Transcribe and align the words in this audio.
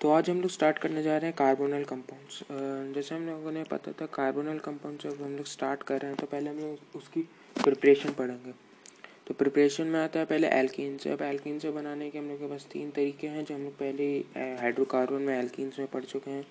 तो 0.00 0.10
आज 0.10 0.28
हम 0.30 0.40
लोग 0.40 0.50
स्टार्ट 0.50 0.76
करने 0.78 1.02
जा 1.02 1.16
रहे 1.16 1.26
हैं 1.26 1.34
कार्बोनल 1.36 1.84
कंपाउंड्स 1.84 2.94
जैसे 2.94 3.14
हम 3.14 3.26
लोगों 3.26 3.52
ने 3.52 3.62
पता 3.70 3.92
था 4.00 4.06
कार्बोनल 4.14 4.58
कंपाउंड 4.64 4.98
जब 5.02 5.22
हम 5.22 5.34
लोग 5.36 5.46
स्टार्ट 5.46 5.82
कर 5.82 6.00
रहे 6.00 6.10
हैं 6.10 6.18
तो 6.18 6.26
पहले 6.26 6.50
हम 6.50 6.58
लोग 6.58 6.96
उसकी 6.96 7.20
प्रिपरेशन 7.56 8.12
पढ़ेंगे. 8.18 8.52
तो 9.26 9.34
प्रिपरेशन 9.34 9.86
में 9.86 9.98
आता 10.00 10.20
है 10.20 10.26
पहले 10.26 10.48
एल्किन 10.58 10.96
से. 10.98 11.10
अब 11.10 11.22
एल्किन 11.22 11.58
से 11.58 11.70
बनाने 11.70 12.10
के 12.10 12.18
हम 12.18 12.28
लोग 12.28 12.38
के 12.40 12.48
पास 12.48 12.66
तीन 12.72 12.90
तरीके 12.90 13.28
हैं 13.28 13.44
जो 13.44 13.54
हम 13.54 13.64
लोग 13.64 13.76
पहले 13.78 14.08
हाइड्रोकार्बन 14.60 15.22
में 15.22 15.38
एल्किन्स 15.38 15.78
में 15.78 15.88
पढ़ 15.88 16.04
चुके 16.04 16.30
हैं 16.30 16.46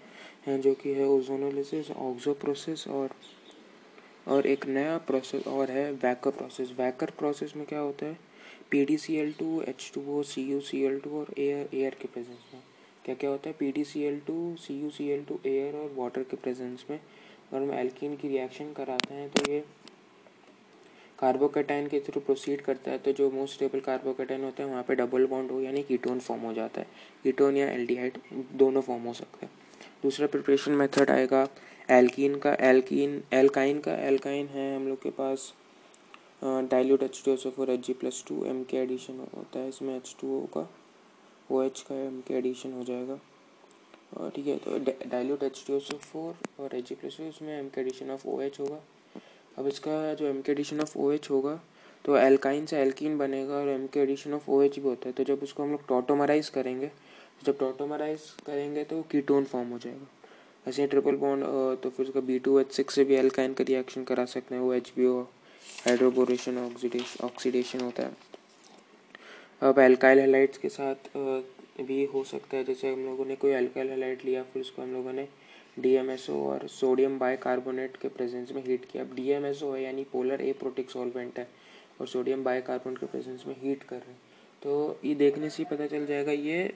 हैं 0.47 0.59
जो 0.61 0.73
कि 0.83 0.93
है 0.93 1.07
ओजोनोलिसिस 1.07 1.91
ऑक्सो 1.91 2.33
प्रोसेस 2.43 2.87
और 2.87 3.15
और 4.27 4.47
एक 4.47 4.67
नया 4.67 4.97
प्रोसेस 5.07 5.47
और 5.47 5.71
है 5.71 5.91
वैकर 5.93 6.31
प्रोसेस 6.37 6.73
वैकर 6.79 7.11
प्रोसेस 7.19 7.53
में 7.55 7.65
क्या 7.65 7.79
होता 7.79 8.05
है? 8.05 8.17
P 8.71 8.85
D 8.85 8.97
C 8.97 9.15
L 9.17 9.33
two 9.39 9.61
H 9.67 9.91
two 9.95 10.01
O 10.17 10.23
C 10.23 10.49
U 10.51 10.59
C 10.61 10.83
L 10.85 10.99
two 10.99 11.19
और 11.19 11.33
एयर 11.37 11.69
एयर 11.73 11.97
के 12.01 12.07
प्रेजेंस 12.07 12.53
में. 12.53 12.61
क्या 13.07 13.15
क्या 13.15 13.29
होता 13.29 13.49
है? 13.49 13.55
P 13.59 13.71
D 13.71 13.83
C 13.85 14.01
L 14.03 14.19
two 14.27 14.33
C 14.59 14.73
U 14.79 14.89
C 14.89 15.07
L 15.09 15.23
two 15.25 15.39
air 15.45 15.75
और 15.75 15.91
वाटर 15.95 16.23
के 16.23 16.37
प्रेजेंस 16.37 16.85
में। 16.89 16.97
अगर 16.97 17.61
हम 17.61 17.71
एल्किन 17.73 18.15
की 18.15 18.27
रिएक्शन 18.27 18.71
कराते 18.77 19.13
हैं 19.13 19.29
तो 19.29 19.51
ये 19.51 19.59
कार्बोकेटाइन 21.19 21.87
के 21.87 21.99
थ्रू 21.99 22.21
प्रोसीड 22.21 22.61
करता 22.61 22.91
है। 22.91 22.97
तो 22.97 23.11
जो 23.11 23.29
मोस्ट 23.31 23.53
स्टेबल 23.55 23.79
कार्बोकेटाइन 23.79 24.43
होता 24.43 24.63
है, 24.63 24.69
वहाँ 24.69 24.83
पे 24.87 24.95
डबल 24.95 25.25
बॉन्ड 25.25 25.51
हो, 25.51 25.59
यानी 25.61 25.83
कीटोन 25.83 26.19
फॉर्म 26.19 26.41
हो 26.41 26.53
जाता 26.53 26.81
है। 26.81 26.87
कीटोन 27.23 27.57
या 27.57 27.69
एल्डिहाइड 27.71 28.17
दोनों 28.53 28.81
फॉर्म 28.81 29.03
हो 29.03 29.13
सकते 29.13 29.45
हैं। 29.45 29.51
दूसरा 30.03 30.27
प्रिपरेशन 30.27 30.71
मेथड 30.73 31.11
आएगा 31.11 31.47
एल्कीन 31.89 32.35
का। 32.37 32.53
एल्कीन 32.61 33.21
एल्काइन 33.33 33.79
का। 33.79 33.95
एल्काइन 34.07 34.47
है 34.47 34.75
हम 34.75 34.87
लोग 34.87 35.01
के 35.03 35.09
पास 35.19 35.53
dilute 36.43 37.03
H 37.03 37.21
two 37.25 37.33
S 37.33 37.47
O 37.47 37.51
four 37.51 37.69
H 37.69 37.85
G 37.87 37.93
plus 37.93 38.23
two 38.27 38.43
M 38.45 38.63
के 38.63 38.77
एडिशन 38.77 39.25
होता 39.35 39.59
है। 39.59 39.69
इसमें 39.69 39.95
एच 39.95 40.15
टू 40.21 40.35
ओ 40.37 40.45
का। 40.57 40.69
ओ 41.51 41.61
एच 41.61 41.81
का 41.89 41.95
एम 41.95 42.19
के 42.27 42.33
एडिशन 42.33 42.73
हो 42.73 42.83
जाएगा। 42.83 43.19
और 44.17 44.29
ठीक 44.35 44.47
है 44.47 44.57
तो 44.57 44.77
dilute 45.09 45.43
H 45.43 45.63
T 45.67 45.73
O 45.73 45.79
C 45.79 45.97
four 46.03 46.35
और 46.59 46.75
एच 46.75 46.91
प्लस 46.93 47.19
उसमें 47.21 47.57
एम 47.59 47.69
के 47.69 47.81
एडिशन 47.81 48.11
ऑफ़ 48.11 48.27
ओ 48.27 48.39
एच 48.41 48.59
होगा। 48.59 48.79
अब 49.57 49.67
इसका 49.67 50.13
जो 50.13 50.25
एम 50.27 50.41
के 50.41 50.51
एडिशन 50.51 50.81
ऑफ़ 50.81 50.97
ओ 50.97 51.11
एच 51.11 51.29
होगा 51.29 51.59
तो 52.05 52.17
एल्काइन 52.17 52.65
से 52.65 52.77
एल्किन 52.81 53.17
बनेगा 53.17 53.53
और 53.55 53.69
एम 53.69 53.87
के 53.93 53.99
एडिशन 53.99 54.33
ऑफ़ 54.33 54.49
ओ 54.49 54.61
एच 54.61 54.77
भी 54.79 54.87
होता 54.87 55.09
है। 55.09 55.13
तो 55.13 55.23
जब 55.23 55.43
उसको 55.43 55.63
हम 55.63 55.71
लोग 55.71 55.87
टोटोमराइज 55.87 56.49
करेंगे, 56.49 56.91
जब 57.45 57.57
टोटोमराइज 57.59 58.21
करेंगे 58.45 58.83
तो 58.83 59.01
कीटोन 59.11 59.45
फॉर्म 59.45 59.69
हो 59.69 59.77
जाएगा। 59.79 60.07
ऐसे 60.65 60.87
ट्रिपल 60.87 61.15
बॉन्ड 61.15 61.45
तो 61.83 61.89
फिर 61.89 62.05
उसका 62.05 62.19
बी 62.21 62.37
टू 62.39 62.59
एच 62.59 62.71
सिक्स 62.73 62.95
से 62.95 63.03
भी 63.03 63.15
एल्काइन 63.15 63.53
का 63.53 63.63
रिएक्शन 63.67 64.03
करा 64.03 64.25
सकते 64.27 64.55
हैं। 64.55 64.61
वो 64.61 64.73
H 64.73 64.91
B 64.97 65.05
O 65.05 65.21
hydroboration 65.85 66.57
oxidation 66.57 67.81
होता 67.81 68.03
है। 68.03 68.15
अब 69.61 69.79
एल्काइल 69.79 70.19
हेलाइट्स 70.19 70.57
के 70.57 70.69
साथ 70.69 71.17
भी 71.81 72.03
हो 72.05 72.23
सकता 72.23 72.57
है। 72.57 72.63
जैसे 72.63 72.91
हम 72.93 73.05
लोगों 73.05 73.25
ने 73.25 73.35
कोई 73.35 73.51
एल्काइल 73.51 73.89
हेलाइट 73.89 74.25
लिया, 74.25 74.43
फिर 74.43 74.61
उसको 74.61 74.81
हम 74.81 74.93
लोगों 74.93 75.13
ने 75.13 75.27
डीएमएसओ 75.79 76.35
और 76.43 76.67
सोडियम 76.69 77.17
बाइकार्बोनेट 77.19 77.97
के 77.97 78.07
प्रेजेंस 78.07 78.51
में 78.51 78.63
हीट 78.65 78.85
किया। 78.85 79.03
अब 79.03 79.13
डीएमएसओ 79.15 79.71
है, 79.73 79.81
यानी 79.83 80.03
पोलर 80.03 80.41
ए 80.41 80.51
प्रोटिक 80.53 80.89
सॉल्वेंट 80.91 81.39
है 81.39 81.47
और 82.01 82.07
सोडियम 82.07 82.43
बाइकार्बोनेट 82.43 82.99
के 82.99 83.05
प्रेजेंस 83.05 83.43
में 83.47 83.55
हीट 83.61 83.83
कर 83.83 83.95
रहे 83.95 84.11
हैं। 84.11 84.19
तो 84.61 84.99
ये 85.05 85.15
देखने 85.15 85.49
से 85.49 85.63
ही 85.63 85.69
पता 85.71 85.87
चल 85.87 86.05
जाएगा, 86.05 86.31
ये 86.31 86.73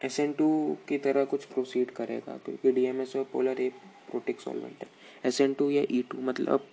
एस 0.00 0.18
एन 0.20 0.32
टू 0.32 0.76
की 0.88 0.98
तरह 0.98 1.24
कुछ 1.24 1.44
प्रोसीड 1.44 1.90
करेगा, 1.90 2.36
क्योंकि 2.36 2.72
D 2.72 2.84
M 2.86 3.00
S 3.02 3.16
O 3.16 3.24
polar 3.32 3.60
aprotic 4.10 4.40
solvent 4.40 4.82
है। 4.82 4.88
एस 5.24 5.40
एन 5.40 5.54
टू 5.54 5.70
या 5.70 5.82
ई 5.90 6.02
टू 6.10 6.18
मतलब 6.20 6.66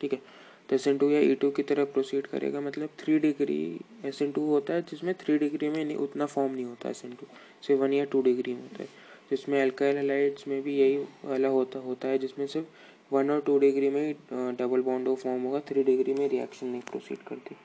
ठीक 0.00 0.12
है? 0.12 0.20
तो 0.68 0.74
एस 0.74 0.86
एन 0.88 0.98
टू 0.98 1.08
या 1.10 1.20
ई 1.20 1.34
टू 1.34 1.50
की 1.50 1.62
तरह 1.62 1.84
प्रोसीड 1.84 2.26
करेगा 2.26 2.60
मतलब 2.60 2.88
three 2.98 3.18
degree 3.18 3.58
S 4.04 4.20
N 4.22 4.32
two 4.32 4.46
होता 4.46 4.74
है, 4.74 4.82
जिसमें 4.82 5.14
थ्री 5.20 5.38
डिग्री 5.38 5.68
में 5.68 5.84
नहीं, 5.84 5.96
उतना 5.96 6.26
फॉर्म 6.26 6.52
नहीं 6.54 6.64
होता 6.64 6.90
एस 6.90 7.04
एन 7.04 7.12
टू 7.12 7.26
सिर्फ़ 7.66 7.82
वन 7.82 7.92
या 7.92 8.04
टू 8.04 8.22
डिग्री 8.22 8.54
में 8.54 8.62
होता 8.62 8.82
है। 8.82 8.88
जिसमें 9.30 9.60
अल्काइल 9.62 9.96
हेलाइड्स 9.96 10.46
में 10.48 10.60
भी 10.62 10.76
यही 10.78 10.96
वाला 11.24 11.48
होता 11.48 11.78
होता 11.78 12.08
है, 12.08 12.18
जिसमें 12.18 12.46
सिर्फ़ 12.46 13.14
वन 13.14 13.30
और 13.30 13.40
टू 13.40 13.58
डिग्री 13.58 13.88
में 13.90 14.00
ही 14.02 14.12
डबल 14.58 14.82
बॉन्ड 14.82 15.14
फॉर्म 15.16 15.42
होगा 15.42 15.60
थ्री 15.68 15.82
डिग्री 15.84 16.14
में 16.14 16.28
रिएक्शन 16.28 16.66
नहीं 16.66 16.80
प्रोसीड 16.90 17.18
करती। 17.28 17.56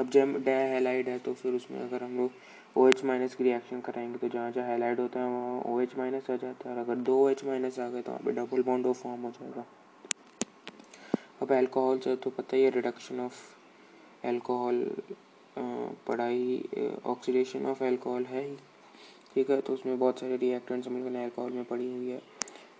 अब 0.00 0.10
जब 0.10 0.34
डे 0.44 0.52
हेलाइड 0.72 1.08
है 1.08 1.18
तो 1.18 1.32
फिर 1.34 1.52
उसमें 1.54 1.80
अगर 1.80 2.02
हम 2.04 2.16
लोग 2.16 2.30
ओ 2.76 2.88
एच 2.88 3.04
माइनस 3.04 3.34
की 3.34 3.44
रिएक्शन 3.44 3.80
कराएँगे 3.80 4.18
तो 4.18 4.28
जहाँ 4.28 4.50
जहाँ 4.52 4.70
हेलाइड 4.70 5.00
होता 5.00 5.20
है, 5.20 5.26
वहाँ 5.26 5.62
ओ 5.66 5.80
एच 5.80 5.96
माइनस 5.98 6.30
आ 6.30 6.36
जाता 6.36 6.68
है, 6.68 6.74
और 6.74 6.82
अगर 6.82 6.94
दो 7.02 7.18
ओ 7.24 7.28
एच 7.28 7.44
माइनस 7.44 7.78
आ 7.78 7.88
गए 7.88 8.02
तो 8.02 8.10
वहाँ 8.10 8.22
पे 8.24 8.32
डबल 8.32 8.62
बॉन्ड 8.62 8.86
ऑफ़ 8.86 9.02
फॉर्म 9.02 9.22
हो 9.22 9.30
जाएगा। 9.30 9.66
अब 11.42 11.52
अल्कोहल 11.52 11.98
से 11.98 12.14
तो 12.16 12.30
पता 12.30 12.56
ही 12.56 12.62
है 12.62 12.70
रिडक्शन 12.70 13.20
ऑफ़ 13.20 13.34
अल्कोहल 14.26 14.84
पढ़ाई 16.06 16.62
ऑक्सीडेशन 17.06 17.66
ऑफ़ 17.66 17.82
अल्कोहल 17.84 18.24
है 18.24 18.44
ही। 18.44 18.56
ठीक 19.34 19.50
है 19.50 19.60
तो 19.60 19.72
उसमें 19.72 19.98
बहुत 19.98 20.20
सारे 20.20 20.36
रिएक्टेंट्स 20.36 20.88
हम 20.88 20.96
लोगों 20.96 21.10
ने 21.10 21.24
अल्कोहल 21.24 21.52
में 21.52 21.64
पड़ी 21.64 21.92
हुई 21.92 22.08
है। 22.10 22.20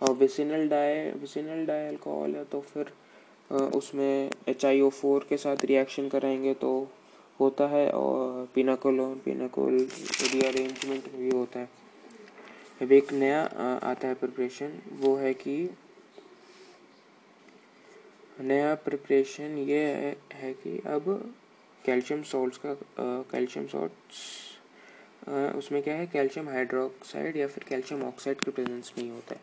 और 0.02 0.14
vicinal 0.16 0.68
di 0.68 1.10
vicinal 1.20 1.64
di 1.66 1.86
alcohol 1.86 2.34
है 2.36 2.44
तो 2.44 2.60
फिर 2.62 2.92
उसमें 3.74 4.30
एच 4.48 4.64
आई 4.64 4.80
ओ 4.80 4.88
फोर 4.90 5.26
के 5.28 5.36
साथ 5.36 5.64
रिएक्शन 5.64 6.08
कराएँगे 6.08 6.54
तो 6.54 6.70
होता 7.40 7.66
है 7.68 7.88
और 7.90 8.48
पिनाकोलोन 8.54 9.18
पिनाकोल 9.24 9.78
रीअरेंजमेंट 10.32 11.10
भी 11.14 11.30
होता 11.30 11.60
है। 11.60 11.68
अब 12.82 12.92
एक 12.92 13.12
नया 13.12 13.42
आता 13.82 14.08
है 14.08 14.14
प्रिपरेशन 14.14 14.78
वो 15.00 15.14
है 15.16 15.32
कि 15.34 15.56
नया 18.40 18.74
प्रिपरेशन 18.74 19.56
ये 19.58 19.78
है, 19.78 20.16
है 20.34 20.52
कि 20.54 20.78
अब 20.86 21.04
कैल्शियम 21.84 22.22
सॉल्ट्स 22.22 22.58
का 22.64 22.74
कैल्शियम 23.30 23.66
सॉल्ट्स 23.66 24.18
उसमें 25.58 25.82
क्या 25.82 25.94
है? 25.94 26.06
कैल्शियम 26.06 26.48
हाइड्रोक्साइड 26.48 27.36
या 27.36 27.46
फिर 27.46 27.64
कैल्शियम 27.68 28.02
ऑक्साइड 28.04 28.40
के 28.40 28.50
प्रेजेंस 28.50 28.92
में 28.98 29.04
ही 29.04 29.10
होता 29.10 29.34
है। 29.34 29.40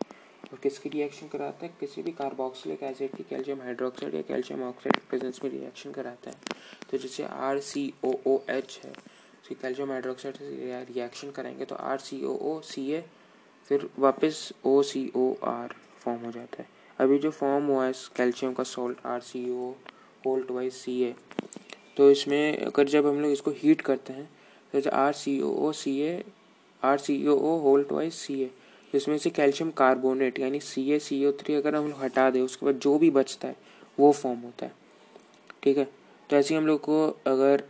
और 0.52 0.58
किसकी 0.62 0.88
रिएक्शन 0.88 1.28
कराता 1.28 1.66
है? 1.66 1.72
किसी 1.80 2.02
भी 2.02 2.12
कार्बोक्सिलिक 2.12 2.82
एसिड 2.82 3.16
की 3.16 3.22
कैल्शियम 3.30 3.62
हाइड्रोक्साइड 3.62 4.14
या 4.14 4.22
कैल्शियम 4.28 4.62
ऑक्साइड 4.62 4.96
के 4.96 5.08
प्रेजेंस 5.10 5.40
में 5.44 5.50
रिएक्शन 5.50 5.92
कराता 5.92 6.30
है। 6.30 6.36
तो 6.90 6.98
जैसे 6.98 7.24
आर 7.24 7.60
सी 7.60 7.92
ओ 8.04 8.12
ओ 8.26 8.38
एच 8.50 8.80
है 8.84 8.90
उसकी 8.90 9.54
कैल्शियम 9.54 9.90
हाइड्रोक्साइड 9.92 10.36
से 10.36 10.84
रिएक्शन 10.92 11.30
कराएँगे 11.30 11.64
तो 11.64 11.74
R 11.74 11.98
C 12.00 12.22
O 12.24 12.36
O 12.52 12.60
C 12.64 12.90
ए 12.92 13.04
फिर 13.70 13.88
वापस 13.98 14.52
ओ 14.66 14.80
सी 14.82 15.10
ओ 15.16 15.32
आर 15.44 15.74
फॉर्म 15.98 16.24
हो 16.24 16.30
जाता 16.32 16.62
है। 16.62 16.68
अभी 16.98 17.18
जो 17.18 17.30
फॉर्म 17.30 17.66
हुआ 17.66 17.84
है 17.86 17.92
कैल्शियम 18.16 18.52
का 18.54 18.62
salt 18.64 19.06
R 19.06 19.20
C 19.20 19.48
O 19.50 19.70
whole 20.26 20.50
twice 20.50 20.72
C 20.72 21.02
A 21.02 21.14
तो 21.96 22.10
इसमें 22.10 22.58
अगर 22.58 22.88
जब 22.88 23.06
हम 23.06 23.20
लोग 23.20 23.32
इसको 23.32 23.50
हीट 23.56 23.80
करते 23.80 24.12
हैं 24.12 24.28
तो 24.74 24.90
R 24.90 25.12
C 25.12 25.40
O 25.40 25.52
O 25.66 25.72
C 25.72 25.98
A 26.00 26.22
R 26.82 26.98
C 26.98 27.26
O 27.26 27.36
O 27.36 27.56
whole 27.60 27.92
twice 27.92 28.12
C 28.12 28.40
A 28.42 28.50
इसमें 28.94 29.16
से 29.18 29.30
कैल्शियम 29.30 29.70
कार्बोनेट 29.70 30.38
यानी 30.38 30.60
सी 30.60 30.90
ए 30.92 30.98
सी 30.98 31.24
ओ 31.26 31.32
थ्री 31.40 31.54
अगर 31.54 31.74
हम 31.74 31.88
लोग 31.88 32.02
हटा 32.02 32.28
दें, 32.30 32.40
उसके 32.40 32.66
बाद 32.66 32.78
जो 32.78 32.98
भी 32.98 33.10
बचता 33.10 33.48
है, 33.48 33.56
वो 33.98 34.10
फॉर्म 34.12 34.38
होता 34.40 34.66
है। 34.66 34.72
ठीक 35.62 35.78
है? 35.78 35.84
तो 36.30 36.36
ऐसे 36.36 36.54
ही 36.54 36.58
हम 36.58 36.66
लोग 36.66 36.80
को 36.80 37.06
अगर 37.26 37.62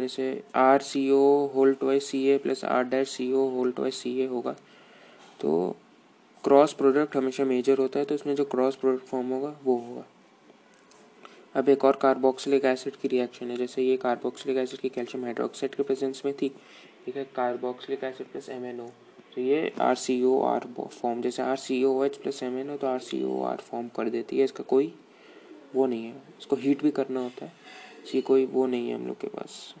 जैसे 0.00 0.42
R 0.56 0.82
C 0.82 1.10
O 1.10 1.50
whole 1.54 1.82
twice 1.82 2.02
C 2.02 2.24
A 2.28 2.38
plus 2.38 2.64
R 2.64 2.84
dash 2.84 3.10
C 3.10 3.32
O 3.32 3.48
whole 3.50 3.80
twice 3.80 3.94
C 3.94 4.18
A 4.20 4.26
होगा 4.26 4.52
तो 5.40 5.76
क्रॉस 6.48 6.72
प्रोडक्ट 6.72 7.16
हमेशा 7.16 7.44
मेजर 7.44 7.78
होता 7.78 7.98
है 7.98 8.04
तो 8.04 8.14
उसमें 8.14 8.34
जो 8.34 8.44
क्रॉस 8.46 8.76
प्रोडक्ट 8.76 9.06
फॉर्म 9.06 9.32
होगा, 9.32 9.48
वो 9.64 9.76
होगा। 9.78 10.04
अब 11.56 11.68
एक 11.68 11.84
और 11.84 11.96
कार्बोक्सिलिक 12.02 12.64
एसिड 12.64 12.96
की 12.96 13.08
रिएक्शन 13.08 13.50
है, 13.50 13.56
जैसे 13.56 13.82
ये 13.82 13.96
कार्बोक्सिलिक 13.96 14.56
एसिड 14.58 14.80
की 14.80 14.88
कैल्शियम 14.88 15.24
हाइड्रोक्साइड 15.24 15.74
के 15.74 15.82
प्रेजेंस 15.82 16.22
में 16.24 16.32
थी, 16.34 16.48
ठीक 17.04 17.16
है? 17.16 17.24
Carboxylic 17.36 18.04
acid 18.04 18.32
plus 18.32 18.48
M 18.48 18.64
N 18.66 18.80
O 18.80 18.86
तो 19.34 19.40
ये 19.40 19.72
R 19.80 19.94
C 19.96 20.22
O 20.24 20.40
R 20.44 20.66
form 20.78 21.20
जैसे 21.22 21.42
R 21.42 21.56
C 21.58 21.82
O 21.84 22.02
H 22.04 22.16
plus 22.16 22.42
M 22.42 22.58
N 22.58 22.70
O 22.70 22.76
तो 22.76 22.86
R 22.86 22.98
C 23.00 23.22
O 23.24 23.40
R 23.44 23.56
form 23.60 23.88
कर 23.96 24.08
देती 24.10 24.38
है, 24.38 24.44
इसका 24.44 24.64
कोई 24.64 24.92
वो 25.74 25.86
नहीं 25.86 26.04
है। 26.04 26.22
इसको 26.38 26.56
हीट 26.56 26.82
भी 26.82 26.90
करना 26.90 27.20
होता 27.20 27.44
है 27.44 27.52
इसकी 28.04 28.20
कोई 28.22 28.46
वो 28.46 28.66
नहीं 28.66 28.88
है 28.88 28.94
हम 28.94 29.06
लोग 29.06 29.20
के 29.20 29.28
पास। 29.28 29.74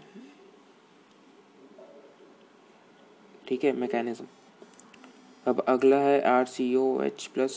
ठीक 3.48 3.64
है? 3.64 3.72
मैकेनिज्म 3.74 4.26
अब 5.48 5.60
अगला 5.68 5.96
है 5.98 6.20
R 6.28 6.44
C 6.46 6.74
O 6.76 6.86
H 7.02 7.26
plus 7.34 7.54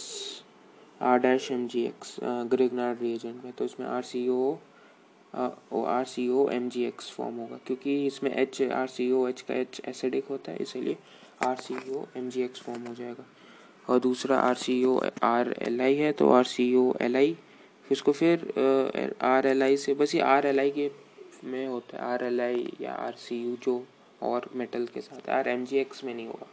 R 1.01 1.19
dash 1.19 1.51
M 1.51 1.67
G 1.67 1.83
X 1.85 2.15
Grignard 2.23 3.01
reagent 3.01 3.43
में। 3.43 3.51
तो 3.53 3.65
इसमें 3.65 3.87
R 3.87 4.03
C 4.03 4.27
O 4.29 4.57
R 5.85 6.05
C 6.05 6.27
O 6.29 6.47
M 6.49 6.69
G 6.69 6.83
X 6.85 7.11
form 7.11 7.35
होगा, 7.37 7.57
क्योंकि 7.65 8.05
इसमें 8.07 8.31
H 8.31 8.61
R 8.61 8.87
C 8.87 9.11
O 9.11 9.27
H 9.27 9.41
का 9.41 9.53
एच 9.55 9.81
एसिडिक 9.87 10.27
होता 10.29 10.51
है, 10.51 10.57
इसीलिए 10.61 10.97
R 11.45 11.55
C 11.57 11.75
O 11.91 12.05
M 12.17 12.29
G 12.29 12.43
X 12.43 12.61
form 12.61 12.87
हो 12.87 12.93
जाएगा। 12.95 13.25
और 13.89 13.99
दूसरा 13.99 14.37
R 14.39 14.55
C 14.55 14.83
O 14.85 14.99
R 15.23 15.53
L 15.61 15.81
I 15.81 15.95
है 15.95 16.11
तो 16.13 16.29
आर 16.31 16.43
सी 16.45 16.73
ओ 16.75 16.93
एल 17.01 17.15
आई 17.15 17.35
इसको 17.91 18.11
फिर 18.11 19.15
आर 19.23 19.47
एल 19.47 19.63
आई 19.63 19.77
से, 19.77 19.93
बस 19.93 20.15
ये 20.15 20.21
आर 20.21 20.45
एल 20.47 20.59
आई 20.59 20.71
के 20.71 20.89
में 21.43 21.67
होता 21.67 21.97
है 21.97 22.11
आर 22.11 22.23
एल 22.23 22.41
आई 22.41 22.71
या 22.81 22.93
आर 22.95 23.15
सी 23.19 23.43
यू 23.43 23.55
जो 23.63 23.83
और 24.23 24.49
मेटल 24.55 24.85
के 24.93 25.01
साथ 25.01 25.29
आर 25.29 25.47
एम 25.49 25.65
जी 25.65 25.77
एक्स 25.77 26.03
में 26.03 26.13
नहीं 26.13 26.27
होगा। 26.27 26.47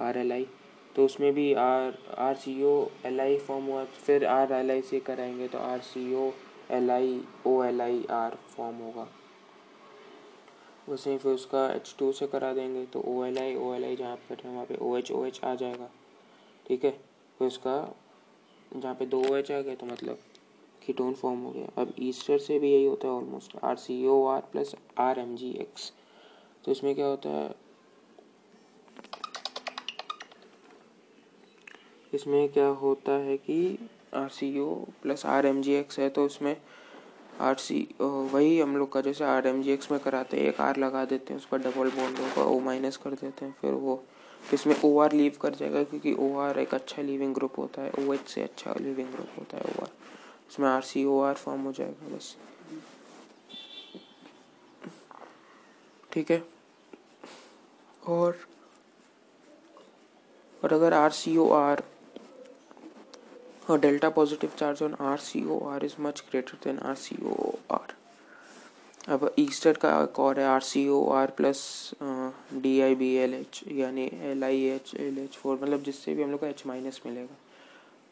आर 0.00 0.18
एल 0.18 0.32
आई 0.32 0.46
तो 0.96 1.04
उसमें 1.04 1.32
भी 1.34 1.52
R 1.54 1.98
R 2.18 2.34
C 2.36 2.62
O 2.64 2.74
L 3.06 3.20
I 3.20 3.38
form 3.38 3.64
हुआ 3.64 3.84
फिर 3.84 4.24
आर 4.26 4.52
एल 4.52 4.70
आई 4.70 4.82
से 4.82 5.00
कराएँगे 5.00 5.48
तो 5.48 5.58
R 5.58 5.80
C 5.82 6.14
O 6.14 6.30
L 6.70 6.90
I 6.90 7.20
O 7.46 7.62
L 7.64 7.80
I 7.80 8.04
R 8.10 8.36
form 8.56 8.76
होगा। 8.76 9.08
वैसे 10.88 11.16
फिर 11.18 11.32
उसका 11.32 11.66
एच 11.72 11.94
टू 11.98 12.10
से 12.12 12.26
करा 12.26 12.52
देंगे 12.54 12.84
तो 12.86 13.02
ओ 13.08 13.24
एल 13.24 13.38
आई 13.38 13.54
ओ 13.56 13.72
एल 13.74 13.84
आई 13.84 13.96
जहाँ 13.96 14.16
पर 14.28 14.42
वहाँ 14.46 14.64
पे 14.66 14.76
ओ 14.82 14.96
एच 14.96 15.10
ओ 15.12 15.24
एच 15.24 15.40
आ 15.44 15.54
जाएगा। 15.54 15.88
ठीक 16.66 16.84
है? 16.84 16.90
फिर 17.38 17.48
उसका 17.48 17.76
जहाँ 18.72 18.94
पे 18.94 19.06
दो 19.06 19.22
ओ 19.22 19.34
एच 19.36 19.50
आ 19.52 19.60
गया 19.60 19.74
तो 19.74 19.86
मतलब 19.86 20.18
कीटोन 20.82 21.14
फॉर्म 21.14 21.40
हो 21.40 21.50
गया। 21.50 21.82
अब 21.82 21.94
ईस्टर 22.00 22.38
से 22.38 22.58
भी 22.58 22.72
यही 22.72 22.86
होता 22.86 23.08
है 23.08 23.14
almost 23.14 23.56
R 23.64 23.76
C 23.76 24.06
O 24.06 24.24
R 24.26 24.40
plus 24.52 24.74
R 24.98 25.18
M 25.18 25.34
G 25.36 25.50
X 25.60 25.92
तो 26.64 26.72
इसमें 26.72 26.94
क्या 26.94 27.06
होता 27.06 27.30
है? 27.30 27.54
इसमें 32.12 32.48
क्या 32.52 32.66
होता 32.80 33.12
है 33.24 33.36
कि 33.38 33.78
R 34.14 34.28
C 34.30 34.58
O 34.60 34.74
plus 35.02 35.24
R 35.26 35.46
M 35.46 35.60
G 35.62 35.74
X 35.74 35.98
है 35.98 36.08
तो 36.08 36.24
उसमें 36.26 36.56
आर 37.40 37.54
सी 37.58 37.86
वही 38.00 38.58
हम 38.60 38.76
लोग 38.76 38.92
का 38.92 39.00
जैसे 39.00 39.24
आर 39.24 39.46
एम 39.46 39.62
जी 39.62 39.70
एक्स 39.72 39.90
में 39.90 39.98
कराते 40.00 40.36
हैं, 40.36 40.48
एक 40.48 40.60
आर 40.60 40.76
लगा 40.76 41.04
देते 41.04 41.32
हैं, 41.32 41.40
उस 41.40 41.46
पर 41.46 41.58
डबल 41.58 41.90
बॉन्ड 41.90 42.18
होगा 42.18 42.44
ओ 42.44 42.58
माइनस 42.60 42.96
कर 42.96 43.10
देते 43.10 43.44
हैं, 43.44 43.54
फिर 43.60 43.72
वो 43.72 44.02
इसमें 44.54 44.74
ओ 44.84 44.98
आर 44.98 45.12
लीव 45.12 45.36
कर 45.42 45.54
जाएगा, 45.54 45.82
क्योंकि 45.84 46.12
ओ 46.14 46.36
आर 46.40 46.58
एक 46.58 46.74
अच्छा 46.74 47.02
लिविंग 47.02 47.34
ग्रुप 47.34 47.58
होता 47.58 47.82
है 47.82 47.92
ओ 47.98 48.12
एच 48.12 48.28
से 48.28 48.42
अच्छा 48.42 48.74
लिविंग 48.80 49.08
ग्रुप 49.08 49.38
होता 49.38 49.56
है 49.56 49.62
ओ 49.64 49.82
आर 49.82 49.90
इसमें 50.50 50.68
R 50.68 50.82
C 50.82 51.04
O 51.04 51.20
R 51.20 51.34
form 51.34 51.62
हो 51.62 51.72
जाएगा 51.72 52.16
बस। 52.16 52.36
ठीक 56.12 56.30
है? 56.30 56.42
और 58.08 58.36
और 60.62 60.72
अगर 60.72 60.92
आर 60.94 61.10
सी 61.12 61.36
ओ 61.36 61.48
आर 61.52 61.82
और 63.70 63.80
delta 63.80 64.08
positive 64.10 64.50
charge 64.58 64.82
on 64.82 64.94
R 65.00 65.18
C 65.20 65.44
O 65.46 65.58
R 65.68 65.84
is 65.84 65.94
much 66.00 66.22
greater 66.30 66.58
than 66.64 66.78
R 66.78 66.94
C 66.96 67.16
O 67.26 67.52
R 67.74 67.94
अब 69.08 69.30
ईस्टर 69.38 69.76
का 69.82 69.90
एक 70.02 70.18
और 70.20 70.40
है 70.40 70.46
R 70.46 70.60
C 70.62 70.86
O 70.88 71.04
R 71.12 71.30
plus 71.36 71.60
D 72.02 72.80
I 72.80 72.94
B 72.94 73.12
L 73.16 73.34
H 73.34 73.62
यानी 73.72 74.10
L 74.30 74.44
I 74.44 74.62
H 74.66 74.94
L 75.00 75.18
H 75.18 75.36
four 75.36 75.58
मतलब 75.62 75.82
जिससे 75.82 76.14
भी 76.14 76.22
हम 76.22 76.30
लोग 76.30 76.40
को 76.40 76.46
एच 76.46 76.62
माइनस 76.66 77.00
मिलेगा। 77.06 77.36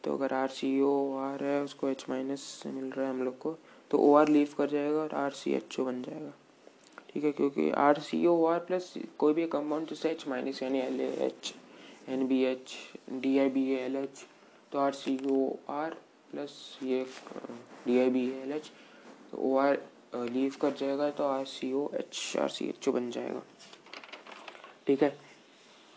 तो 0.03 0.13
अगर 0.13 0.33
आर 0.33 0.47
सी 0.49 0.81
ओ 0.81 1.17
आर 1.19 1.43
है, 1.43 1.61
उसको 1.63 1.87
एच 1.89 2.05
माइनस 2.09 2.41
से 2.63 2.69
मिल 2.71 2.89
रहा 2.91 3.05
है 3.05 3.11
हम 3.11 3.23
लोग 3.23 3.37
को 3.39 3.57
तो 3.91 3.97
ओ 3.99 4.13
आर 4.15 4.29
लीव 4.29 4.53
कर 4.57 4.69
जाएगा 4.69 4.99
और 4.99 5.15
आर 5.15 5.31
सी 5.33 5.53
एच 5.53 5.79
ओ 5.79 5.85
बन 5.85 6.01
जाएगा। 6.01 6.31
ठीक 7.13 7.23
है, 7.23 7.31
क्योंकि 7.31 7.69
R 7.77 7.99
C 7.99 8.25
O 8.25 8.43
R 8.45 8.59
plus 8.67 8.93
कोई 9.19 9.33
भी 9.33 9.47
कंपाउंड 9.47 9.87
जिससे 9.89 10.09
एच 10.09 10.27
माइनस 10.27 10.61
यानी 10.63 10.79
L 10.79 10.99
A 11.01 11.09
H 11.25 11.53
N 12.09 12.27
B 12.27 12.43
H 12.45 12.75
D 13.11 13.37
I 13.39 13.49
B 13.49 13.69
L 13.75 13.95
H 13.95 14.25
तो 14.71 14.79
R 14.79 14.91
C 14.93 15.17
O 15.27 15.49
R 15.73 15.93
plus 16.31 16.53
ये 16.83 17.03
D 17.85 17.99
I 17.99 18.09
B 18.09 18.25
L 18.41 18.51
H 18.51 18.71
तो 19.31 19.37
ओ 19.39 19.55
आर 19.59 19.79
लीव 20.31 20.55
कर 20.61 20.71
जाएगा 20.79 21.09
तो 21.09 21.27
R 21.27 21.45
C 21.47 21.71
O 21.73 21.89
H, 21.95 22.35
R 22.41 22.49
C 22.49 22.65
H 22.69 22.87
O 22.87 22.91
बन 22.91 23.09
जाएगा। 23.11 23.41
ठीक 24.87 25.03
है? 25.03 25.15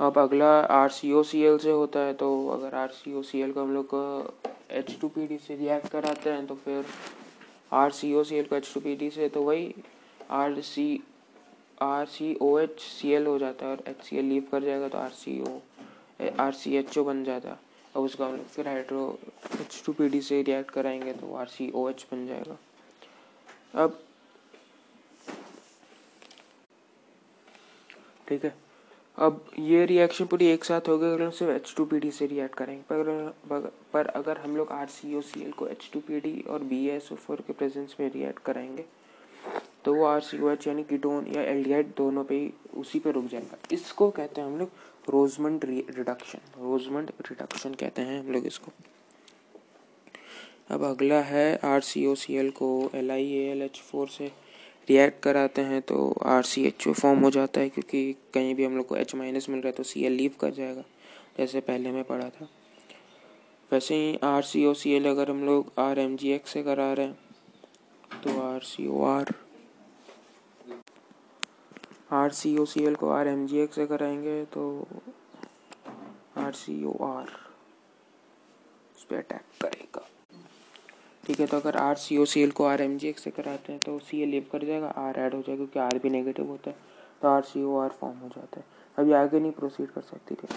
अब 0.00 0.18
अगला 0.18 0.50
are 0.72 0.88
C 0.90 1.12
O 1.12 1.22
C 1.22 1.42
L 1.44 1.58
से 1.58 1.70
होता 1.70 2.00
है 2.00 2.14
तो 2.14 2.26
अगर 2.50 2.74
R 2.74 2.88
C 2.92 3.14
O 3.14 3.22
C 3.22 3.40
L 3.42 3.52
को 3.52 3.62
हम 3.62 3.74
लोग 3.74 3.94
एच 4.70 4.96
टू 5.00 5.08
पी 5.08 5.26
डी 5.26 5.38
से 5.38 5.56
रिएक्ट 5.56 5.88
कराते 5.88 6.30
हैं 6.30 6.46
तो 6.46 6.54
फिर 6.64 6.84
R 7.72 7.90
C 7.92 8.12
O 8.14 8.22
C 8.24 8.36
L 8.36 8.44
को 8.46 8.56
एच 8.56 8.72
टू 8.74 8.80
पी 8.80 8.94
डी 8.96 9.10
से 9.10 9.28
तो 9.28 9.42
वही 9.42 9.74
R 10.32 10.60
C 10.62 10.86
R 11.82 12.06
C 12.06 12.36
O 12.42 12.58
H 12.58 12.80
C 12.80 13.12
L 13.12 13.26
हो 13.26 13.38
जाता 13.38 13.66
है, 13.66 13.72
और 13.72 13.82
एच 13.88 14.02
सी 14.04 14.16
एल 14.18 14.24
लीव 14.24 14.46
कर 14.52 14.64
जाएगा 14.64 14.88
तो 14.88 14.98
R 14.98 15.10
C 15.12 15.40
O 15.42 15.58
R 16.40 16.52
C 16.54 16.76
H 16.76 16.98
O 16.98 17.04
बन 17.04 17.24
जाता 17.24 17.50
है। 17.50 17.58
और 17.94 18.05
उसका 18.05 18.26
हम 18.26 18.37
लोग 18.37 18.46
फिर 18.46 18.69
hydro 18.69 19.19
H 19.61 19.82
two 19.87 19.93
P 19.93 20.08
D 20.08 20.20
से 20.23 20.43
रिएक्ट 20.43 20.70
कराएँगे 20.70 21.12
तो 21.12 21.35
आर 21.37 21.46
सी 21.49 21.70
ओ 21.75 21.88
एच 21.91 22.06
बन 22.12 22.26
जाएगा। 22.26 22.56
अब 23.75 23.99
ठीक 28.29 28.44
है। 28.44 28.55
अब 29.19 29.44
ये 29.58 29.85
रिएक्शन 29.87 30.26
पूरी 30.26 30.46
एक 30.46 30.64
साथ 30.64 30.88
हो 30.88 30.96
गई 30.99 31.12
अगर 31.12 31.23
हम 31.23 31.31
सिर्फ़ 31.31 31.52
एच 31.52 31.75
टू 31.76 31.85
पी 31.85 31.99
डी 32.00 32.11
से 32.11 32.26
रिएक्ट 32.26 32.55
करेंगे। 32.56 32.82
पर 32.91 33.73
पर 33.93 34.06
अगर 34.06 34.38
हम 34.38 34.56
लोग 34.56 34.73
R 34.73 34.87
C 34.88 35.14
O 35.17 35.20
C 35.23 35.43
L 35.44 35.52
को 35.52 35.67
एच 35.69 35.88
टू 35.93 36.00
पी 36.00 36.20
डी 36.20 36.41
और 36.50 36.62
बी 36.64 36.87
एस 36.91 37.12
ओ 37.12 37.17
फोर 37.17 37.41
के 37.46 37.52
प्रेजेंस 37.52 37.96
में 38.00 38.11
रिएक्ट 38.12 38.43
कराएँगे 38.44 38.85
तो 39.84 39.94
वो 39.94 40.04
आर 40.06 40.20
सी 40.20 40.36
एच 40.52 40.66
यानी 40.66 40.82
कीटोन 40.84 41.26
या 41.34 41.42
एल्डिहाइड 41.42 41.86
दोनों 41.96 42.25
पे 42.25 42.34
ही 42.34 42.52
उसी 42.78 42.98
पे 42.98 43.10
रुक 43.12 43.26
जाएगा। 43.31 43.56
इसको 43.72 44.10
कहते 44.10 44.40
हैं 44.40 44.48
हम 44.48 44.58
लोग 44.58 44.70
रोजमंड 45.10 45.64
रिडक्शन 45.64 46.38
रोजमंड 46.60 47.10
रिडक्शन 47.31 47.75
कहते 47.75 48.02
हैं 48.02 48.20
हम 48.20 48.32
लोग 48.32 48.46
इसको। 48.46 48.72
अब 50.70 50.84
अगला 50.84 51.20
है 51.22 51.54
R 51.64 51.81
C 51.82 52.06
O 52.06 52.14
C 52.14 52.36
L 52.36 52.50
को 52.52 52.69
L 52.94 53.10
I 53.10 53.32
L 53.40 53.62
H 53.62 53.81
four 53.82 54.08
से 54.08 54.31
रिएक्ट 54.88 55.22
कराते 55.22 55.62
हैं 55.62 55.81
तो 55.82 55.96
R 56.26 56.42
C 56.44 56.64
H 56.66 56.86
O 56.88 56.92
form 56.92 57.20
हो 57.20 57.31
जाता 57.31 57.60
है 57.60 57.69
क्योंकि 57.69 58.12
कहीं 58.34 58.54
भी 58.54 58.64
हम 58.64 58.76
लोग 58.76 58.86
को 58.86 58.96
एच 58.96 59.14
माइनस 59.14 59.48
मिल 59.48 59.60
रहा 59.60 59.69
है 59.69 59.72
तो 59.72 59.82
सी 59.82 60.04
एल 60.04 60.12
लीव 60.12 60.34
कर 60.40 60.50
जाएगा, 60.52 60.82
जैसे 61.38 61.60
पहले 61.60 61.92
में 61.92 62.02
पढ़ा 62.04 62.28
था। 62.31 62.48
वैसे 63.70 63.94
ही 63.96 64.19
R 64.25 64.42
C 64.42 64.64
O 64.66 64.75
C 64.75 64.92
L 64.92 65.08
अगर 65.08 65.31
हम 65.31 65.44
लोग 65.46 65.72
आर 65.81 65.98
एम 65.98 66.16
जी 66.16 66.32
एक्स 66.32 66.52
से 66.52 66.62
करा 66.62 66.92
रहे 66.92 67.06
हैं 67.06 68.20
तो 68.25 68.40
R 68.42 68.60
C 68.64 68.86
O 68.88 69.04
R 69.06 69.34
R 72.14 72.31
C 72.32 72.56
O 72.58 72.64
C 72.66 72.84
L 72.87 72.94
को 72.94 73.08
आर 73.11 73.28
एम 73.28 73.46
जी 73.46 73.58
एक्स 73.58 73.75
से 73.75 73.87
कराएँगे 73.87 74.44
तो 74.55 74.64
आर 76.38 76.52
सी 76.55 76.84
ओ 76.84 76.93
आर 77.05 77.28
उस 78.96 79.05
पर 79.05 79.16
अटैक 79.16 79.43
करेगा। 79.62 80.06
ठीक 81.25 81.40
है 81.40 81.46
तो 81.46 81.56
अगर 81.56 81.76
R 81.76 81.96
C 81.96 82.16
O 82.19 82.25
C 82.25 82.43
L 82.43 82.50
को 82.52 82.64
आर 82.64 82.82
एम 82.82 82.96
जी 82.99 83.08
एक्स 83.08 83.22
से 83.25 83.31
कराते 83.31 83.72
हैं 83.72 83.81
तो 83.81 83.99
सी 84.00 84.20
एल 84.22 84.28
लीव 84.28 84.46
कर 84.52 84.64
जाएगा 84.64 84.88
आर 84.88 85.19
ऐड 85.19 85.34
हो 85.34 85.40
जाएगा, 85.40 85.56
क्योंकि 85.56 85.78
आर 85.81 85.99
भी 85.99 86.11
नेगेटिव 86.11 86.49
होता 86.49 86.70
है 86.70 86.76
तो 87.22 87.28
R 87.28 87.43
C 87.43 87.62
O 87.62 87.76
R 87.78 87.88
form 88.00 88.19
हो 88.19 88.28
जाता 88.28 88.60
है। 88.60 88.64
अभी 88.99 89.12
आगे 89.14 89.40
नहीं 89.40 89.52
प्रोसीड 89.52 89.90
कर 89.90 90.00
सकती 90.02 90.34
थी। 90.34 90.49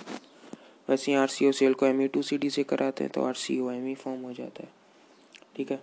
वैसे 0.89 1.11
ही 1.11 1.17
R 1.17 1.27
C 1.27 1.47
O 1.47 1.51
C 1.51 1.65
L 1.65 1.73
को 1.73 1.85
M 1.85 2.01
E 2.01 2.07
two 2.07 2.21
C 2.21 2.37
D 2.37 2.49
से 2.49 2.63
कराते 2.65 3.03
हैं 3.03 3.11
तो 3.13 3.23
R 3.23 3.33
C 3.35 3.59
O 3.59 3.69
M 3.71 3.87
E 3.87 3.95
form 3.95 4.21
हो 4.21 4.33
जाता 4.33 4.63
है। 4.63 4.69
ठीक 5.55 5.71
है, 5.71 5.79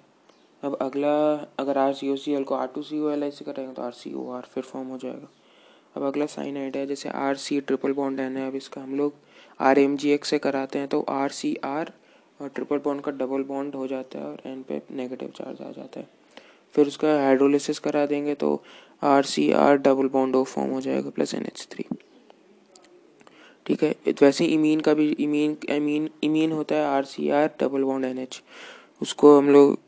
अब 0.63 0.77
अगला, 0.83 1.15
अगर 1.59 1.79
R 1.79 1.93
C 1.95 2.11
O 2.11 2.17
C 2.17 2.33
L 2.35 2.45
को 2.45 2.55
R 2.55 2.67
two 2.75 2.83
C 2.83 3.01
O 3.01 3.09
L 3.11 3.23
I 3.23 3.31
से 3.31 3.45
कराएँगे 3.45 3.75
तो 3.75 3.83
आर 3.83 3.93
सी 3.95 4.13
ओ 4.15 4.31
आर 4.33 4.49
फिर 4.55 4.63
फॉर्म 4.65 4.89
हो 4.89 4.99
जाएगा। 4.99 5.29
अब 5.97 6.03
अगला 6.05 6.27
साइन 6.27 6.57
आइड 6.57 6.77
है, 6.77 6.87
जैसे 6.87 7.09
R 7.09 7.37
C 7.37 7.61
triple 7.61 7.93
bond 7.93 8.21
N 8.21 8.37
है। 8.37 8.47
अब 8.47 8.55
इसका 8.57 8.81
हम 8.81 8.97
लोग 8.97 9.15
आर 9.61 9.79
एम 9.79 9.97
जी 9.97 10.11
एक्स 10.11 10.31
से 10.31 10.39
कराते 10.39 10.79
हैं 10.79 10.89
तो 10.89 11.01
आर 11.11 11.31
सी 11.33 11.55
आर 11.65 11.93
और 12.41 12.49
ट्रिपल 12.49 12.79
बॉन्ड 12.85 13.03
का 13.03 13.11
डबल 13.13 13.43
बॉन्ड 13.49 13.75
हो 13.75 13.87
जाता 13.87 14.19
है 14.19 14.25
और 14.25 14.41
एन 14.47 14.63
पे 14.69 14.81
नेगेटिव 14.93 15.29
चार्ज 15.37 15.61
आ 15.61 15.71
जाता 15.73 16.01
है। 16.01 16.09
फिर 16.75 16.87
उसका 16.87 17.09
हाइड्रोलिसिस 17.21 17.79
करा 17.79 18.05
देंगे 18.07 18.35
तो 18.35 18.63
R 19.03 19.25
C 19.25 19.51
R 19.53 19.77
double 19.79 20.09
bond 20.09 20.37
O 20.37 20.43
form 20.45 20.71
हो 20.71 20.81
जाएगा 20.81 21.11
प्लस 21.11 21.35
एन 21.35 21.47
एच 21.47 21.67
थ्री 21.73 21.85
ठीक 23.67 23.83
है? 23.83 23.95
वैसे 24.23 24.45
इमीन 24.47 24.81
का 24.81 24.95
भी 24.95 25.11
इमीन 25.21 25.57
इमीन 25.71 26.09
इमीन 26.25 26.53
होता 26.53 26.77
है 26.77 26.87
R 26.87 27.05
C 27.05 27.29
R 27.31 27.51
double 27.61 27.85
bond 27.85 28.05
N 28.05 28.19
H 28.19 28.43
उसको 29.03 29.37
हम 29.39 29.51
लोग 29.51 29.79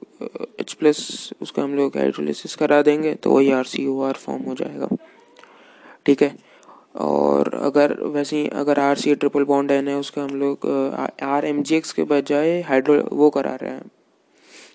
एच 0.60 0.72
प्लस 0.74 1.32
उसका 1.42 1.62
हम 1.62 1.74
लोग 1.76 1.96
हाइड्रोलिसिस 1.96 2.54
करा 2.56 2.80
देंगे 2.82 3.14
तो 3.14 3.30
वही 3.30 3.50
R 3.52 3.64
C 3.66 3.86
O 3.86 4.00
R 4.02 4.14
form 4.16 4.42
हो 4.42 4.54
जाएगा। 4.54 4.88
ठीक 6.06 6.22
है? 6.22 6.36
और 6.96 7.54
अगर 7.54 7.92
वैसे 8.02 8.36
ही 8.36 8.46
अगर 8.56 8.78
R 8.80 8.96
C 8.98 9.14
triple 9.14 9.44
bond 9.44 9.70
N 9.70 9.88
है, 9.88 9.94
उसका 9.96 10.22
हम 10.22 10.34
लोग 10.40 10.66
आर 11.22 11.44
एम 11.44 11.62
जी 11.62 11.76
एक्स 11.76 11.92
के 11.92 12.02
बजाय 12.04 12.60
हाइड्रो 12.68 13.02
वो 13.12 13.30
करा 13.30 13.54
रहे 13.54 13.70
हैं। 13.70 13.90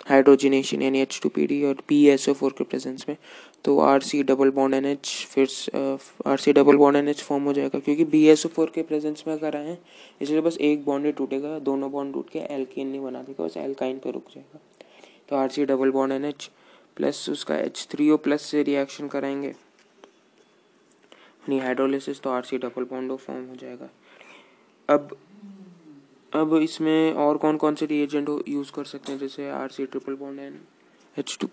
हाइड्रोजिनेशन 0.10 0.82
यानी 0.82 1.02
एच 1.02 1.20
टू 1.24 1.30
पी 1.30 1.46
डी 1.48 1.64
और 1.66 1.82
पी 1.88 2.06
एस 2.10 2.28
ओ 2.30 2.34
फोर 2.34 2.54
के 2.58 2.64
प्रेजेंस 2.64 3.06
में। 3.10 3.16
तो 3.66 3.78
R 3.80 4.02
C 4.02 4.22
double 4.24 4.50
bond 4.52 4.76
N 4.76 4.86
H 4.86 5.08
फिर 5.32 5.48
R 6.28 6.38
C 6.38 6.54
double 6.54 6.78
bond 6.78 6.98
N 6.98 7.08
H 7.10 7.22
form 7.22 7.44
हो 7.44 7.54
जाएगा, 7.54 7.80
क्योंकि 7.80 8.06
बी 8.06 8.26
एस 8.28 8.46
ओ 8.46 8.50
फोर 8.50 8.72
के 8.76 8.82
प्रेजेंस 8.84 9.24
में 9.28 9.34
अगर 9.34 9.56
आए, 9.58 9.78
इसलिए 10.22 10.42
बस 10.42 10.58
एक 10.60 10.86
बॉन्ड 10.86 11.06
ही 11.06 11.12
टूटेगा, 11.12 11.58
दोनों 11.60 11.92
बॉन्ड 11.92 12.14
टूट 12.14 12.30
के 12.30 12.40
एल्किन 12.50 12.88
नहीं 12.88 13.02
बना 13.02 13.22
देगा, 13.22 13.44
बस 13.44 13.58
एल्काइन 13.58 13.98
पर 13.98 14.14
रुक 14.14 14.32
जाएगा। 14.36 14.60
तो 15.30 15.36
R 15.36 15.50
C 15.50 15.66
double 15.66 15.92
bond 15.92 16.14
N 16.14 16.26
H 16.26 16.50
plus 16.98 17.28
उसका 17.30 17.58
एच 17.58 17.88
थ्री 17.92 18.10
ओ 18.10 18.18
प्लस 18.18 18.42
से 18.42 18.64
रिएक्शन 18.64 19.08
कराएँगे। 19.08 19.54
यानी 21.44 21.60
हाइड्रोलिसिस 21.60 22.22
तो 22.22 22.30
R 22.30 22.44
C 22.44 22.58
double 22.58 22.84
bond 22.86 23.16
form 23.18 23.46
हो 23.46 23.56
जाएगा। 23.56 23.90
अब 24.90 25.18
अब 26.34 26.54
इसमें 26.56 27.14
और 27.14 27.38
कौन 27.38 27.58
कौन 27.58 27.76
से 27.76 27.86
रिएजेंट 27.86 28.30
यूज़ 28.48 28.72
कर 28.72 28.86
सकते 28.86 29.12
हैं? 29.12 29.20
जैसे 29.20 29.50
R 29.52 29.70
C 29.70 29.86
triple 29.86 30.16
bond 30.16 30.40
N 30.40 30.60
H 31.16 31.38
two 31.42 31.48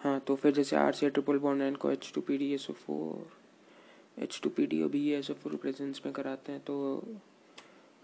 हाँ 0.00 0.18
तो 0.26 0.34
फिर 0.36 0.52
जैसे 0.52 0.76
R 0.76 0.92
C 0.92 1.08
triple 1.10 1.38
bond 1.38 1.62
N 1.62 1.74
को 1.74 1.90
H 1.90 2.10
two 2.14 2.20
P 2.20 2.36
D 2.38 2.52
S 2.54 2.66
O 2.70 2.72
four 2.76 4.22
H 4.22 4.40
two 4.42 4.50
P 4.50 4.66
D 4.66 4.82
और 4.82 4.88
B 4.88 5.08
S 5.12 5.30
O 5.30 5.34
four 5.34 5.56
presence 5.56 6.00
में 6.04 6.12
कराते 6.14 6.52
हैं 6.52 6.60
तो 6.66 7.02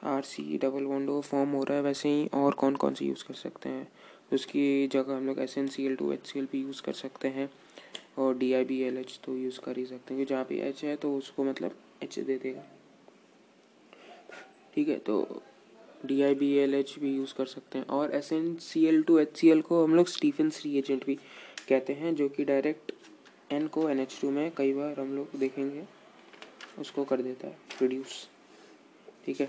R 0.04 0.22
C 0.24 0.58
double 0.62 0.84
bond 0.86 1.10
form 1.22 1.50
हो 1.50 1.62
रहा 1.64 1.76
है, 1.76 1.82
वैसे 1.82 2.08
ही 2.08 2.26
और 2.34 2.54
कौन 2.54 2.76
कौन 2.76 2.94
से 2.94 3.04
यूज़ 3.04 3.24
कर 3.24 3.34
सकते 3.34 3.68
हैं? 3.68 3.86
उसकी 4.32 4.86
जगह 4.92 5.16
हम 5.16 5.26
लोग 5.26 5.38
S 5.40 5.56
N 5.58 5.66
C 5.68 5.86
L 5.86 5.96
two 5.96 6.12
H 6.12 6.26
C 6.26 6.38
L 6.38 6.48
भी 6.52 6.60
यूज़ 6.62 6.82
कर 6.82 6.92
सकते 6.94 7.28
हैं। 7.28 7.48
और 8.18 8.36
D 8.38 8.52
I 8.52 8.64
B 8.64 8.80
L 8.82 8.98
H 8.98 9.18
तो 9.24 9.36
यूज़ 9.36 9.60
कर 9.60 9.78
ही 9.78 9.84
सकते 9.86 10.14
हैं 10.14 10.26
जहाँ 10.26 10.44
पे 10.44 10.60
एच 10.68 10.84
है 10.84 10.96
तो 10.96 11.16
उसको 11.16 11.44
मतलब 11.44 11.76
एच 12.02 12.18
दे 12.18 12.36
देगा। 12.36 12.62
ठीक 14.74 14.88
है 14.88 14.98
तो 14.98 15.42
D 16.06 16.20
I 16.22 16.34
B 16.34 16.52
L 16.58 16.74
H 16.74 16.94
भी 17.00 17.14
यूज़ 17.16 17.34
कर 17.34 17.46
सकते 17.46 17.78
हैं 17.78 17.86
और 17.88 18.14
S 18.14 18.32
N 18.32 18.54
C 18.62 18.84
L 18.86 19.02
two 19.02 19.18
H 19.18 19.36
C 19.36 19.48
L 19.50 19.60
को 19.62 19.82
हम 19.84 19.94
लोग 19.94 20.06
स्टीफन 20.08 20.50
सी 20.50 20.76
एजेंट 20.78 21.04
भी 21.06 21.14
कहते 21.68 21.92
हैं, 21.92 22.14
जो 22.14 22.28
कि 22.28 22.44
डायरेक्ट 22.44 22.92
एन 23.52 23.66
को 23.68 23.88
एन 23.88 24.00
एच 24.00 24.18
टू 24.20 24.30
में 24.30 24.50
कई 24.56 24.72
बार 24.74 25.00
हम 25.00 25.14
लोग 25.16 25.38
देखेंगे, 25.38 25.84
उसको 26.78 27.04
कर 27.04 27.22
देता 27.22 27.46
है 27.48 27.56
प्रोड्यूस 27.78 28.28
ठीक 29.26 29.40
है, 29.40 29.48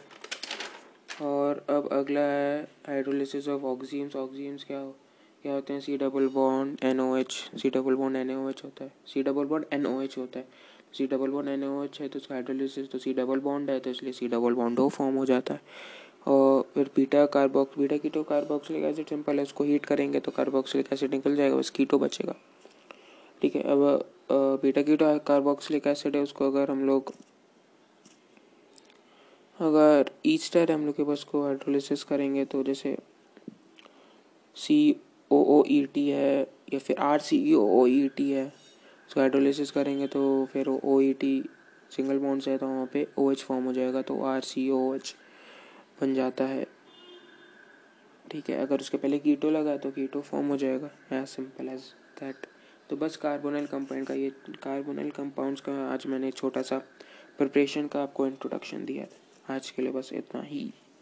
और 1.22 1.66
अब 1.70 1.90
अगला 1.92 2.22
है 2.22 2.62
हाइड्रोलिसिस 2.88 3.48
ऑफ़ 3.48 3.64
ऑक्सीम्स 3.66 4.16
ऑक्सीम्स 4.16 4.64
क्या 4.64 4.80
हो? 4.80 4.96
क्या 5.48 5.56
होते 5.56 5.74
हैं? 5.74 5.80
C 5.82 5.96
double 5.98 6.28
bond 6.28 6.84
N 6.86 7.00
O 7.00 7.16
H 7.16 7.32
C 7.58 7.70
double 7.70 7.96
bond 7.96 8.18
N 8.18 8.32
O 8.32 8.50
H 8.50 8.62
होता 8.64 8.84
है। 8.84 8.92
C 9.08 9.22
double 9.24 9.46
bond 9.46 9.66
N 9.74 9.86
O 9.88 10.02
H 10.02 10.18
होता 10.18 10.40
है। 10.40 10.48
C 10.94 11.06
double 11.08 11.30
bond 11.32 11.50
N 11.50 11.64
O 11.64 11.84
H 11.84 12.00
है 12.02 12.08
तो 12.08 12.20
उसका 12.20 12.36
हाइड्रोलिसिस 12.36 12.90
तो 12.92 12.98
सी 12.98 13.14
डबल 13.14 13.40
बॉन्ड 13.40 13.70
है 13.70 13.80
तो 13.80 13.90
इसलिए 13.90 14.14
C 14.14 14.28
double 14.28 14.54
bond 14.54 14.80
O 14.80 14.88
form 14.90 15.16
हो 15.16 15.26
जाता 15.26 15.54
है। 15.54 15.62
और 16.28 16.62
फिर 16.74 16.90
beta 16.96 17.26
carbox 17.28 17.78
beta 17.80 17.98
keto 17.98 18.24
carboxylic 18.24 18.84
acid 18.84 19.08
simple 19.10 19.38
है 19.38 19.44
उसको 19.44 19.64
हीट 19.64 19.86
करेंगे 19.86 20.20
तो 20.20 20.32
कार्बोक्सिलिक 20.32 20.94
एसिड 20.94 21.14
निकल 21.14 21.36
जाएगा, 21.36 21.56
बस 21.56 21.70
कीटो 21.70 22.00
बचेगा। 22.00 22.36
ठीक 23.42 23.56
है, 23.56 23.64
अब 23.64 24.60
बीटा 24.62 24.82
कीटो 24.82 25.18
कार्बोक्सिलिक 25.28 25.88
एसिड 25.88 26.16
है, 26.16 26.24
उसको 26.24 26.52
अगर 26.52 26.72
हम 26.72 26.86
लोग, 26.88 27.14
अगर 29.60 30.12
ईस्टर 30.26 30.72
हम 30.72 30.86
लोग 30.86 30.96
के 30.96 31.04
पास 31.06 31.24
को 31.24 31.46
हाइड्रोलिसिस 31.46 32.04
करेंगे 32.06 32.46
तो 32.46 32.64
जैसे 32.64 32.98
सी 34.56 34.96
ओ 35.32 35.44
ओ 35.54 35.64
ई 35.68 35.86
टी 35.94 36.08
है, 36.10 36.42
या 36.74 36.80
फिर 36.80 36.98
आर 37.00 37.20
सी 37.20 37.38
ई 37.44 37.54
ओ 37.54 37.86
ई 37.88 38.08
टी 38.18 38.30
है। 38.32 38.46
उसका 38.46 39.22
हाइड्रोलिसिस 39.22 39.72
करेंगे 39.72 40.08
तो 40.08 40.24
फिर 40.54 40.68
O 40.70 41.00
E 41.02 41.14
T 41.14 41.44
single 41.92 42.18
bond 42.20 42.42
से 42.42 42.52
है 42.52 42.58
तो 42.58 42.68
वहाँ 42.68 42.90
पे 42.94 43.08
ओ 43.20 43.32
एच 43.32 43.44
फॉर्म 43.44 43.66
हो 43.66 43.74
जाएगा 43.74 44.02
तो 44.02 44.22
आर 44.26 44.42
सी 44.44 44.70
ओ 44.70 44.94
एच 44.96 45.14
बन 46.02 46.14
जाता 46.14 46.46
है। 46.46 46.66
ठीक 48.32 48.50
है, 48.50 48.58
अगर 48.58 48.80
उसके 48.80 48.98
पहले 48.98 49.20
कीटो 49.20 49.50
लगा 49.50 49.76
तो 49.78 49.92
कीटो 49.92 50.22
फॉर्म 50.22 50.48
हो 50.48 50.58
जाएगा। 50.58 50.90
एज 51.14 51.28
सिंपल 51.28 51.70
एज 51.70 51.94
दैट 52.20 52.48
तो 52.90 52.96
बस 52.98 53.16
कार्बोनल 53.18 53.66
कंपाउंड 53.66 54.08
का 54.08 54.14
ये 54.14 54.30
कार्बोनल 54.64 55.10
कंपाउंड्स 55.12 55.62
का 55.62 55.74
आज 55.88 56.06
मैंने 56.08 56.32
छोटा 56.32 56.62
सा 56.62 56.78
प्रिपरेशन 57.38 57.88
का 57.88 58.02
आपको 58.04 58.28
इंट्रोडक्शन 58.28 58.86
दिया 58.86 59.06
आज 59.54 59.70
के 59.70 59.82
लिए 59.82 59.92
बस 59.92 60.10
इतना 60.14 60.42
ही। 60.42 60.72